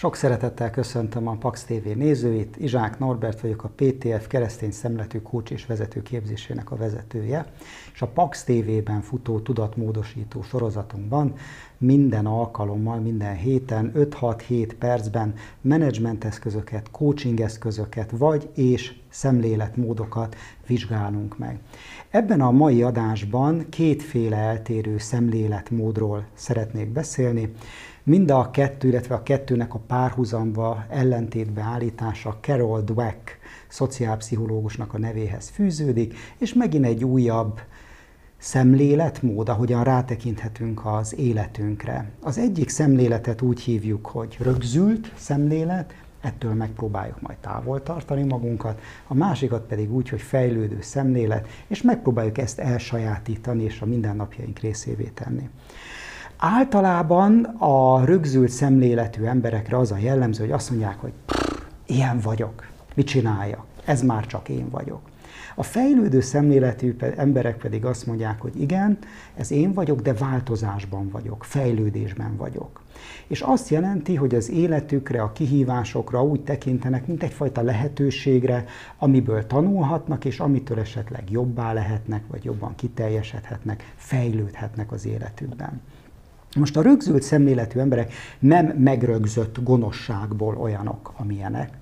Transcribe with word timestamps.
Sok 0.00 0.16
szeretettel 0.16 0.70
köszöntöm 0.70 1.28
a 1.28 1.36
Pax 1.36 1.64
TV 1.64 1.86
nézőit. 1.96 2.56
Izsák 2.56 2.98
Norbert 2.98 3.40
vagyok, 3.40 3.64
a 3.64 3.70
PTF 3.76 4.26
keresztény 4.26 4.70
szemletű 4.70 5.18
kócs 5.18 5.50
és 5.50 5.66
vezető 5.66 6.02
képzésének 6.02 6.70
a 6.70 6.76
vezetője. 6.76 7.52
És 7.94 8.02
a 8.02 8.06
Pax 8.06 8.44
TV-ben 8.44 9.00
futó 9.00 9.40
tudatmódosító 9.40 10.42
sorozatunkban 10.42 11.34
minden 11.78 12.26
alkalommal, 12.26 13.00
minden 13.00 13.36
héten 13.36 13.92
5-6-7 13.94 14.70
percben 14.78 15.34
menedzsment 15.60 16.24
eszközöket, 16.24 16.90
coaching 16.90 17.40
eszközöket, 17.40 18.10
vagy 18.10 18.48
és 18.54 18.94
szemléletmódokat 19.08 20.36
vizsgálunk 20.66 21.38
meg. 21.38 21.58
Ebben 22.10 22.40
a 22.40 22.50
mai 22.50 22.82
adásban 22.82 23.66
kétféle 23.68 24.36
eltérő 24.36 24.98
szemléletmódról 24.98 26.26
szeretnék 26.34 26.88
beszélni. 26.88 27.52
Mind 28.10 28.30
a 28.30 28.50
kettő, 28.50 28.88
illetve 28.88 29.14
a 29.14 29.22
kettőnek 29.22 29.74
a 29.74 29.80
párhuzamba, 29.86 30.84
ellentétbe 30.88 31.62
állítása 31.62 32.38
Carol 32.40 32.80
Dweck 32.80 33.38
szociálpszichológusnak 33.68 34.94
a 34.94 34.98
nevéhez 34.98 35.48
fűződik, 35.48 36.14
és 36.38 36.54
megint 36.54 36.84
egy 36.84 37.04
újabb 37.04 37.60
szemléletmód, 38.38 39.48
ahogyan 39.48 39.84
rátekinthetünk 39.84 40.86
az 40.86 41.18
életünkre. 41.18 42.10
Az 42.20 42.38
egyik 42.38 42.68
szemléletet 42.68 43.42
úgy 43.42 43.60
hívjuk, 43.60 44.06
hogy 44.06 44.36
rögzült 44.40 45.12
szemlélet, 45.16 45.94
ettől 46.20 46.54
megpróbáljuk 46.54 47.20
majd 47.20 47.38
távol 47.38 47.82
tartani 47.82 48.22
magunkat, 48.22 48.80
a 49.06 49.14
másikat 49.14 49.66
pedig 49.66 49.92
úgy, 49.92 50.08
hogy 50.08 50.22
fejlődő 50.22 50.78
szemlélet, 50.80 51.48
és 51.66 51.82
megpróbáljuk 51.82 52.38
ezt 52.38 52.58
elsajátítani 52.58 53.62
és 53.62 53.80
a 53.80 53.86
mindennapjaink 53.86 54.58
részévé 54.58 55.10
tenni. 55.14 55.48
Általában 56.42 57.44
a 57.58 58.04
rögzült 58.04 58.48
szemléletű 58.48 59.24
emberekre 59.24 59.76
az 59.76 59.92
a 59.92 59.96
jellemző, 59.96 60.42
hogy 60.42 60.52
azt 60.52 60.70
mondják, 60.70 61.00
hogy 61.00 61.12
ilyen 61.86 62.18
vagyok, 62.18 62.66
mit 62.94 63.06
csináljak, 63.06 63.64
ez 63.84 64.02
már 64.02 64.26
csak 64.26 64.48
én 64.48 64.70
vagyok. 64.70 65.00
A 65.54 65.62
fejlődő 65.62 66.20
szemléletű 66.20 66.96
emberek 67.16 67.56
pedig 67.56 67.84
azt 67.84 68.06
mondják, 68.06 68.40
hogy 68.40 68.60
igen, 68.60 68.98
ez 69.36 69.50
én 69.50 69.72
vagyok, 69.72 70.00
de 70.00 70.14
változásban 70.14 71.10
vagyok, 71.10 71.44
fejlődésben 71.44 72.36
vagyok. 72.36 72.82
És 73.26 73.40
azt 73.40 73.68
jelenti, 73.68 74.14
hogy 74.14 74.34
az 74.34 74.50
életükre, 74.50 75.22
a 75.22 75.32
kihívásokra 75.32 76.24
úgy 76.24 76.40
tekintenek, 76.40 77.06
mint 77.06 77.22
egyfajta 77.22 77.62
lehetőségre, 77.62 78.64
amiből 78.98 79.46
tanulhatnak, 79.46 80.24
és 80.24 80.38
amitől 80.38 80.78
esetleg 80.78 81.30
jobbá 81.30 81.72
lehetnek, 81.72 82.22
vagy 82.28 82.44
jobban 82.44 82.74
kiteljesedhetnek, 82.74 83.92
fejlődhetnek 83.96 84.92
az 84.92 85.06
életükben. 85.06 85.80
Most 86.56 86.76
a 86.76 86.82
rögzült 86.82 87.22
szemléletű 87.22 87.78
emberek 87.78 88.12
nem 88.38 88.66
megrögzött 88.66 89.62
gonoszságból 89.62 90.56
olyanok, 90.56 91.12
amilyenek, 91.16 91.78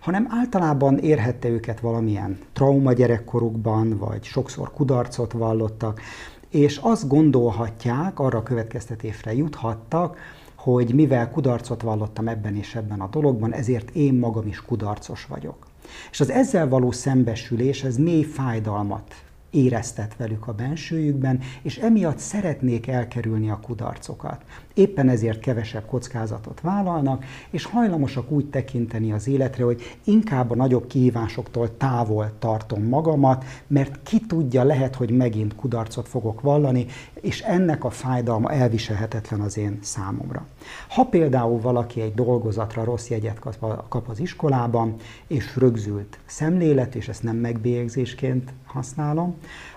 hanem 0.00 0.26
általában 0.30 0.98
érhette 0.98 1.48
őket 1.48 1.80
valamilyen 1.80 2.38
trauma 2.52 2.92
gyerekkorukban, 2.92 3.98
vagy 3.98 4.24
sokszor 4.24 4.70
kudarcot 4.72 5.32
vallottak, 5.32 6.00
és 6.48 6.76
azt 6.76 7.08
gondolhatják, 7.08 8.18
arra 8.18 8.38
a 8.38 8.42
következtetésre 8.42 9.34
juthattak, 9.34 10.18
hogy 10.54 10.94
mivel 10.94 11.30
kudarcot 11.30 11.82
vallottam 11.82 12.28
ebben 12.28 12.56
és 12.56 12.74
ebben 12.74 13.00
a 13.00 13.08
dologban, 13.08 13.52
ezért 13.52 13.90
én 13.90 14.14
magam 14.14 14.46
is 14.46 14.62
kudarcos 14.62 15.26
vagyok. 15.26 15.66
És 16.10 16.20
az 16.20 16.30
ezzel 16.30 16.68
való 16.68 16.90
szembesülés, 16.90 17.84
ez 17.84 17.96
mély 17.96 18.22
fájdalmat 18.22 19.14
éreztet 19.50 20.16
velük 20.16 20.46
a 20.46 20.52
bensőjükben, 20.52 21.40
és 21.62 21.78
emiatt 21.78 22.18
szeretnék 22.18 22.86
elkerülni 22.86 23.50
a 23.50 23.60
kudarcokat. 23.62 24.44
Éppen 24.74 25.08
ezért 25.08 25.40
kevesebb 25.40 25.86
kockázatot 25.86 26.60
vállalnak, 26.60 27.24
és 27.50 27.64
hajlamosak 27.64 28.30
úgy 28.30 28.46
tekinteni 28.46 29.12
az 29.12 29.28
életre, 29.28 29.64
hogy 29.64 29.98
inkább 30.04 30.50
a 30.50 30.54
nagyobb 30.54 30.86
kihívásoktól 30.86 31.76
távol 31.76 32.32
tartom 32.38 32.82
magamat, 32.82 33.44
mert 33.66 34.02
ki 34.02 34.20
tudja, 34.26 34.62
lehet, 34.62 34.94
hogy 34.94 35.10
megint 35.10 35.54
kudarcot 35.54 36.08
fogok 36.08 36.40
vallani, 36.40 36.86
és 37.14 37.40
ennek 37.40 37.84
a 37.84 37.90
fájdalma 37.90 38.50
elviselhetetlen 38.50 39.40
az 39.40 39.56
én 39.56 39.78
számomra. 39.82 40.46
Ha 40.88 41.04
például 41.04 41.60
valaki 41.60 42.00
egy 42.00 42.14
dolgozatra 42.14 42.84
rossz 42.84 43.08
jegyet 43.08 43.38
kap 43.88 44.08
az 44.08 44.20
iskolában, 44.20 44.96
és 45.26 45.56
rögzült 45.56 46.18
szemlélet, 46.26 46.94
és 46.94 47.08
ezt 47.08 47.22
nem 47.22 47.36
megbélyegzésként 47.36 48.52
használom, 48.64 49.34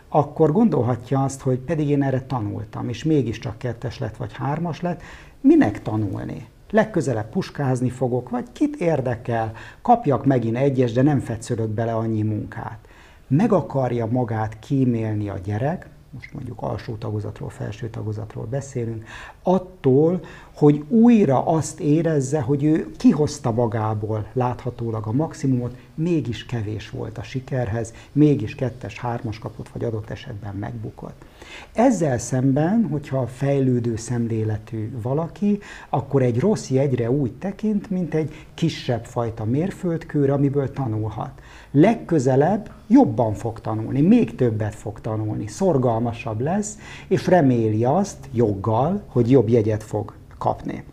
akkor 0.10 0.52
gondolhatja 0.52 1.24
azt, 1.24 1.42
hogy 1.42 1.58
pedig 1.58 1.90
én 1.90 2.04
erre 2.04 2.22
tanultam, 2.22 2.90
és 2.90 3.04
mégiscsak 3.04 3.58
kettes 3.58 4.00
lett, 4.00 4.18
vagy 4.18 4.34
hármas 4.34 4.82
lett, 4.82 5.02
minek 5.42 5.82
tanulni? 5.82 6.48
Legközelebb 6.70 7.30
puskázni 7.30 7.90
fogok, 7.90 8.30
vagy 8.30 8.46
kit 8.52 8.76
érdekel, 8.76 9.52
kapjak 9.82 10.26
megint 10.26 10.58
egyes, 10.58 10.92
de 10.92 11.02
nem 11.02 11.20
fetszölök 11.20 11.70
bele 11.70 11.94
annyi 11.94 12.22
munkát. 12.22 12.80
Meg 13.28 13.52
akarja 13.52 14.06
magát 14.06 14.60
kímélni 14.60 15.30
a 15.30 15.38
gyerek, 15.44 15.90
most 16.14 16.34
mondjuk 16.34 16.62
alsó 16.62 16.96
tagozatról, 16.96 17.50
felső 17.50 17.90
tagozatról 17.90 18.46
beszélünk, 18.46 19.06
attól, 19.44 20.24
hogy 20.54 20.84
újra 20.88 21.46
azt 21.46 21.80
érezze, 21.80 22.42
hogy 22.42 22.64
ő 22.64 22.92
kihozta 22.98 23.52
magából 23.52 24.28
láthatólag 24.34 25.08
a 25.08 25.12
maximumot, 25.12 25.76
mégis 25.96 26.46
kevés 26.46 26.90
volt 26.90 27.18
a 27.18 27.24
sikerhez, 27.24 27.94
mégis 28.12 28.56
kettes, 28.56 29.00
hármas 29.00 29.40
kapott, 29.40 29.70
vagy 29.70 29.84
adott 29.84 30.10
esetben 30.10 30.56
megbukott. 30.56 31.26
Ezzel 31.74 32.18
szemben, 32.18 32.88
hogyha 32.92 33.28
fejlődő 33.28 33.96
szemléletű 33.96 34.92
valaki, 35.02 35.60
akkor 35.90 36.22
egy 36.22 36.40
rossz 36.40 36.70
jegyre 36.70 37.12
úgy 37.12 37.32
tekint, 37.32 37.90
mint 37.90 38.14
egy 38.14 38.46
kisebb 38.54 39.06
fajta 39.06 39.44
mérföldkőre, 39.44 40.34
amiből 40.34 40.72
tanulhat. 40.72 41.42
Legközelebb 41.72 42.72
jobban 42.88 43.34
fog 43.34 43.60
tanulni, 43.60 44.02
még 44.02 44.36
többet 44.36 44.76
fog 44.76 45.02
tanulni, 45.02 45.48
szorgalmasabb 45.48 46.40
lesz, 46.40 46.78
és 47.08 47.28
reméli 47.28 47.84
azt 47.84 48.30
joggal, 48.34 49.04
hogy 49.08 49.32
jobb 49.32 49.50
jegyet 49.50 49.84
fog 49.84 50.14
kapni. 50.38 50.84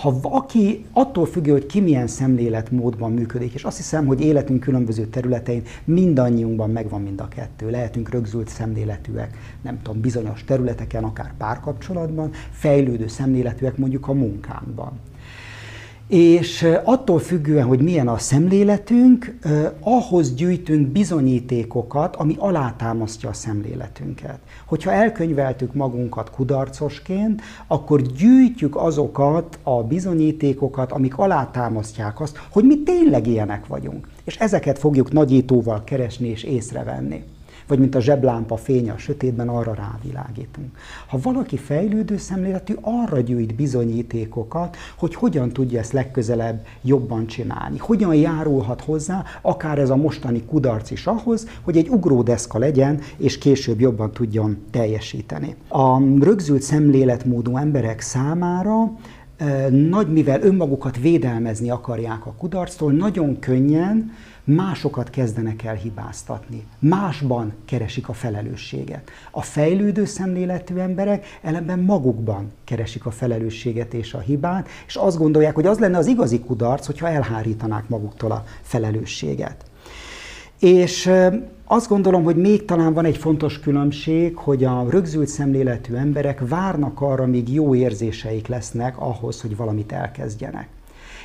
Ha 0.00 0.20
valaki 0.20 0.84
attól 0.92 1.26
függő, 1.26 1.52
hogy 1.52 1.66
ki 1.66 1.80
milyen 1.80 2.06
szemléletmódban 2.06 3.12
működik, 3.12 3.54
és 3.54 3.64
azt 3.64 3.76
hiszem, 3.76 4.06
hogy 4.06 4.20
életünk 4.20 4.60
különböző 4.60 5.06
területein 5.06 5.62
mindannyiunkban 5.84 6.70
megvan 6.70 7.02
mind 7.02 7.20
a 7.20 7.28
kettő. 7.28 7.70
Lehetünk 7.70 8.08
rögzült 8.08 8.48
szemléletűek, 8.48 9.36
nem 9.62 9.82
tudom, 9.82 10.00
bizonyos 10.00 10.44
területeken, 10.44 11.04
akár 11.04 11.34
párkapcsolatban, 11.38 12.30
fejlődő 12.50 13.08
szemléletűek 13.08 13.76
mondjuk 13.76 14.08
a 14.08 14.12
munkánkban. 14.12 14.92
És 16.10 16.66
attól 16.84 17.18
függően, 17.18 17.66
hogy 17.66 17.80
milyen 17.80 18.08
a 18.08 18.18
szemléletünk, 18.18 19.38
ahhoz 19.80 20.34
gyűjtünk 20.34 20.88
bizonyítékokat, 20.88 22.16
ami 22.16 22.34
alátámasztja 22.38 23.28
a 23.28 23.32
szemléletünket. 23.32 24.38
Hogyha 24.66 24.92
elkönyveltük 24.92 25.74
magunkat 25.74 26.30
kudarcosként, 26.30 27.42
akkor 27.66 28.02
gyűjtjük 28.02 28.76
azokat 28.76 29.58
a 29.62 29.82
bizonyítékokat, 29.82 30.92
amik 30.92 31.18
alátámasztják 31.18 32.20
azt, 32.20 32.38
hogy 32.50 32.64
mi 32.64 32.82
tényleg 32.82 33.26
ilyenek 33.26 33.66
vagyunk. 33.66 34.08
És 34.24 34.36
ezeket 34.36 34.78
fogjuk 34.78 35.12
nagyítóval 35.12 35.84
keresni 35.84 36.28
és 36.28 36.42
észrevenni 36.42 37.24
vagy 37.70 37.78
mint 37.78 37.94
a 37.94 38.00
zseblámpa 38.00 38.56
fény 38.56 38.90
a 38.90 38.98
sötétben, 38.98 39.48
arra 39.48 39.74
rávilágítunk. 39.74 40.76
Ha 41.06 41.18
valaki 41.22 41.56
fejlődő 41.56 42.16
szemléletű, 42.16 42.74
arra 42.80 43.20
gyűjt 43.20 43.54
bizonyítékokat, 43.54 44.76
hogy 44.98 45.14
hogyan 45.14 45.48
tudja 45.48 45.78
ezt 45.78 45.92
legközelebb 45.92 46.66
jobban 46.82 47.26
csinálni. 47.26 47.78
Hogyan 47.78 48.14
járulhat 48.14 48.80
hozzá, 48.80 49.24
akár 49.42 49.78
ez 49.78 49.90
a 49.90 49.96
mostani 49.96 50.42
kudarc 50.44 50.90
is 50.90 51.06
ahhoz, 51.06 51.46
hogy 51.62 51.76
egy 51.76 51.88
ugródeszka 51.88 52.58
legyen, 52.58 53.00
és 53.16 53.38
később 53.38 53.80
jobban 53.80 54.10
tudjon 54.10 54.58
teljesíteni. 54.70 55.54
A 55.68 55.98
rögzült 56.20 56.62
szemléletmódú 56.62 57.56
emberek 57.56 58.00
számára 58.00 58.92
nagy, 59.70 60.12
mivel 60.12 60.42
önmagukat 60.42 60.98
védelmezni 60.98 61.70
akarják 61.70 62.26
a 62.26 62.34
kudarctól, 62.38 62.92
nagyon 62.92 63.38
könnyen 63.38 64.12
másokat 64.44 65.10
kezdenek 65.10 65.64
el 65.64 65.74
hibáztatni. 65.74 66.66
Másban 66.78 67.52
keresik 67.64 68.08
a 68.08 68.12
felelősséget. 68.12 69.10
A 69.30 69.42
fejlődő 69.42 70.04
szemléletű 70.04 70.76
emberek 70.76 71.26
ellenben 71.42 71.78
magukban 71.78 72.52
keresik 72.64 73.06
a 73.06 73.10
felelősséget 73.10 73.94
és 73.94 74.14
a 74.14 74.18
hibát, 74.18 74.68
és 74.86 74.96
azt 74.96 75.18
gondolják, 75.18 75.54
hogy 75.54 75.66
az 75.66 75.78
lenne 75.78 75.98
az 75.98 76.06
igazi 76.06 76.40
kudarc, 76.40 76.86
hogyha 76.86 77.08
elhárítanák 77.08 77.88
maguktól 77.88 78.30
a 78.30 78.44
felelősséget. 78.62 79.69
És 80.60 81.10
azt 81.64 81.88
gondolom, 81.88 82.22
hogy 82.22 82.36
még 82.36 82.64
talán 82.64 82.92
van 82.92 83.04
egy 83.04 83.16
fontos 83.16 83.60
különbség, 83.60 84.36
hogy 84.36 84.64
a 84.64 84.86
rögzült 84.90 85.28
szemléletű 85.28 85.94
emberek 85.94 86.48
várnak 86.48 87.00
arra, 87.00 87.26
míg 87.26 87.52
jó 87.52 87.74
érzéseik 87.74 88.46
lesznek 88.46 88.98
ahhoz, 88.98 89.40
hogy 89.40 89.56
valamit 89.56 89.92
elkezdjenek. 89.92 90.68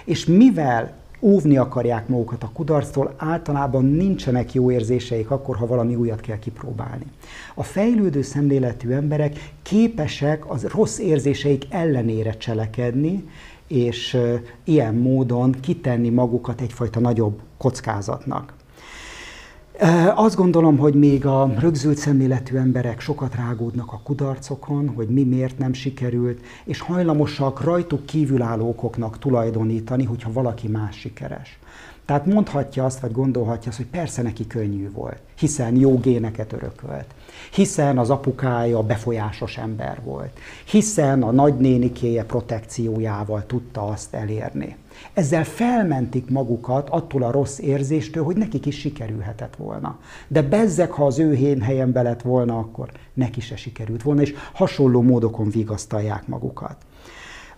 És 0.05 0.25
mivel 0.25 0.93
óvni 1.19 1.57
akarják 1.57 2.07
magukat 2.07 2.43
a 2.43 2.49
kudarctól, 2.53 3.13
általában 3.17 3.85
nincsenek 3.85 4.53
jó 4.53 4.71
érzéseik 4.71 5.31
akkor, 5.31 5.55
ha 5.55 5.67
valami 5.67 5.95
újat 5.95 6.21
kell 6.21 6.39
kipróbálni. 6.39 7.05
A 7.53 7.63
fejlődő 7.63 8.21
szemléletű 8.21 8.91
emberek 8.91 9.53
képesek 9.61 10.51
az 10.51 10.63
rossz 10.63 10.99
érzéseik 10.99 11.65
ellenére 11.69 12.31
cselekedni, 12.31 13.23
és 13.67 14.17
ilyen 14.63 14.93
módon 14.93 15.51
kitenni 15.61 16.09
magukat 16.09 16.61
egyfajta 16.61 16.99
nagyobb 16.99 17.39
kockázatnak. 17.57 18.54
Azt 20.15 20.35
gondolom, 20.35 20.77
hogy 20.77 20.93
még 20.93 21.25
a 21.25 21.53
rögzült 21.59 21.97
szemléletű 21.97 22.57
emberek 22.57 22.99
sokat 22.99 23.35
rágódnak 23.35 23.93
a 23.93 23.99
kudarcokon, 24.03 24.89
hogy 24.95 25.07
mi 25.07 25.23
miért 25.23 25.57
nem 25.57 25.73
sikerült, 25.73 26.39
és 26.65 26.79
hajlamosak 26.79 27.61
rajtuk 27.61 28.05
kívülálló 28.05 28.69
okoknak 28.69 29.19
tulajdonítani, 29.19 30.03
hogyha 30.03 30.31
valaki 30.31 30.67
más 30.67 30.99
sikeres. 30.99 31.59
Tehát 32.05 32.25
mondhatja 32.25 32.85
azt, 32.85 32.99
vagy 32.99 33.11
gondolhatja 33.11 33.69
azt, 33.69 33.77
hogy 33.77 33.87
persze 33.87 34.21
neki 34.21 34.47
könnyű 34.47 34.91
volt, 34.91 35.19
hiszen 35.35 35.75
jó 35.75 35.99
géneket 35.99 36.53
örökölt, 36.53 37.05
hiszen 37.51 37.97
az 37.97 38.09
apukája 38.09 38.83
befolyásos 38.83 39.57
ember 39.57 40.01
volt, 40.03 40.39
hiszen 40.65 41.23
a 41.23 41.31
nagynénikéje 41.31 42.23
protekciójával 42.23 43.45
tudta 43.45 43.87
azt 43.87 44.13
elérni. 44.13 44.75
Ezzel 45.13 45.43
felmentik 45.43 46.29
magukat 46.29 46.89
attól 46.89 47.23
a 47.23 47.31
rossz 47.31 47.59
érzéstől, 47.59 48.23
hogy 48.23 48.35
nekik 48.35 48.65
is 48.65 48.79
sikerülhetett 48.79 49.55
volna. 49.55 49.99
De 50.27 50.41
bezzek, 50.41 50.91
ha 50.91 51.05
az 51.05 51.19
ő 51.19 51.35
hén 51.35 51.61
helyen 51.61 51.91
lett 51.93 52.21
volna, 52.21 52.57
akkor 52.57 52.91
neki 53.13 53.41
se 53.41 53.55
sikerült 53.55 54.03
volna, 54.03 54.21
és 54.21 54.33
hasonló 54.53 55.01
módokon 55.01 55.49
vigasztalják 55.49 56.27
magukat. 56.27 56.75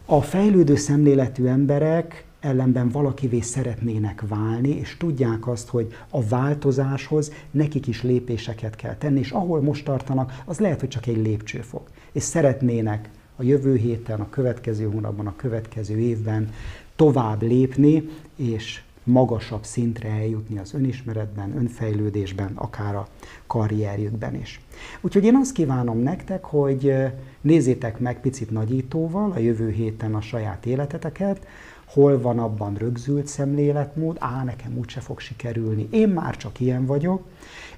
A 0.10 0.22
fejlődő 0.22 0.76
szemléletű 0.76 1.46
emberek 1.46 2.26
ellenben 2.40 2.90
valakivé 2.90 3.40
szeretnének 3.40 4.24
válni, 4.28 4.70
és 4.70 4.98
tudják 4.98 5.48
azt, 5.48 5.68
hogy 5.68 5.94
a 6.10 6.28
változáshoz 6.28 7.32
nekik 7.52 7.88
is 7.88 8.04
lépéseket 8.04 8.76
kell 8.76 8.96
tenni, 8.96 9.20
és 9.20 9.32
ahol 9.32 9.62
most 9.62 9.86
tartanak, 9.86 10.42
az 10.46 10.60
lehet, 10.60 10.80
hogy 10.80 10.90
csak 10.90 11.06
egy 11.08 11.18
lépcsőfok. 11.18 11.90
És 12.12 12.24
szeretnének 12.24 13.10
a 13.36 13.44
jövő 13.44 13.76
héten, 13.76 14.20
a 14.20 14.30
következő 14.30 14.86
hónapban, 14.86 15.28
a 15.28 15.36
következő 15.36 15.98
évben 15.98 16.54
tovább 16.96 17.42
lépni, 17.42 18.10
és 18.36 18.82
magasabb 19.08 19.64
szintre 19.64 20.10
eljutni 20.10 20.58
az 20.60 20.74
önismeretben, 20.74 21.58
önfejlődésben, 21.58 22.52
akár 22.56 22.96
a 22.96 23.08
karrierjükben 23.48 24.36
is. 24.36 24.62
Úgyhogy 25.02 25.24
én 25.24 25.36
azt 25.36 25.52
kívánom 25.52 25.98
nektek, 25.98 26.44
hogy 26.44 26.94
nézzétek 27.42 28.00
meg 28.00 28.22
picit 28.22 28.52
nagyítóval 28.52 29.32
a 29.32 29.40
jövő 29.40 29.70
héten 29.70 30.16
a 30.16 30.22
saját 30.22 30.66
életeteket, 30.66 31.48
hol 31.86 32.22
van 32.22 32.40
abban 32.40 32.76
rögzült 32.76 33.28
szemléletmód, 33.28 34.18
á, 34.20 34.44
nekem 34.44 34.78
úgyse 34.78 35.00
fog 35.00 35.20
sikerülni, 35.20 35.88
én 35.92 36.10
már 36.10 36.38
csak 36.38 36.60
ilyen 36.60 36.86
vagyok, 36.86 37.24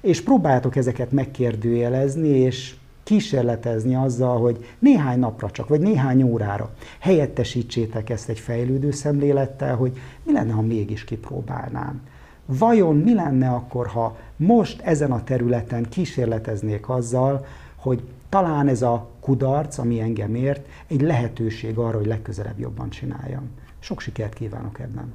és 0.00 0.20
próbáljátok 0.20 0.76
ezeket 0.76 1.12
megkérdőjelezni, 1.12 2.28
és 2.28 2.74
kísérletezni 3.10 3.94
azzal, 3.94 4.38
hogy 4.38 4.74
néhány 4.78 5.18
napra 5.18 5.50
csak, 5.50 5.68
vagy 5.68 5.80
néhány 5.80 6.22
órára 6.22 6.70
helyettesítsétek 6.98 8.10
ezt 8.10 8.28
egy 8.28 8.38
fejlődő 8.38 8.90
szemlélettel, 8.90 9.76
hogy 9.76 9.98
mi 10.22 10.32
lenne, 10.32 10.52
ha 10.52 10.60
mégis 10.60 11.04
kipróbálnám. 11.04 12.00
Vajon 12.46 12.96
mi 12.96 13.14
lenne 13.14 13.48
akkor, 13.48 13.86
ha 13.86 14.16
most 14.36 14.80
ezen 14.80 15.12
a 15.12 15.24
területen 15.24 15.88
kísérleteznék 15.88 16.88
azzal, 16.88 17.46
hogy 17.76 18.02
talán 18.28 18.68
ez 18.68 18.82
a 18.82 19.08
kudarc, 19.20 19.78
ami 19.78 20.00
engem 20.00 20.34
ért, 20.34 20.68
egy 20.86 21.00
lehetőség 21.00 21.78
arra, 21.78 21.96
hogy 21.96 22.06
legközelebb 22.06 22.58
jobban 22.58 22.90
csináljam. 22.90 23.50
Sok 23.78 24.00
sikert 24.00 24.34
kívánok 24.34 24.78
ebben! 24.78 25.12